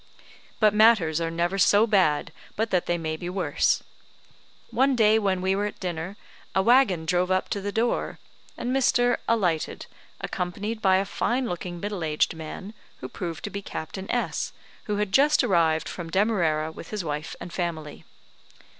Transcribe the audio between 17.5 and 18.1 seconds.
family.